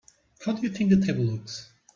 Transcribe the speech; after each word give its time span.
How 0.43 0.53
do 0.53 0.63
you 0.63 0.69
think 0.69 0.89
the 0.89 1.05
table 1.05 1.25
looks? 1.25 1.69